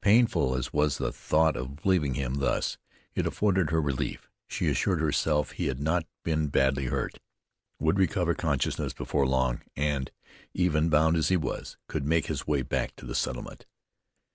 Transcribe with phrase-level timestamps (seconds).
[0.00, 2.78] Painful as was the thought of leaving him thus,
[3.14, 4.26] it afforded her relief.
[4.48, 7.20] She assured herself he had not been badly hurt,
[7.78, 10.10] would recover consciousness before long, and,
[10.54, 13.66] even bound as he was, could make his way back to the settlement.